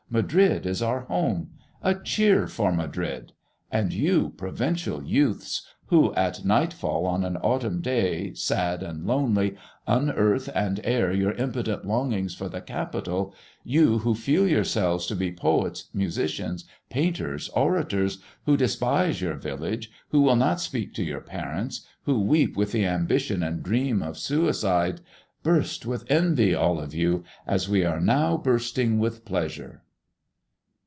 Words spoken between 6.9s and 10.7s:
on an autumn day, sad and lonely, unearth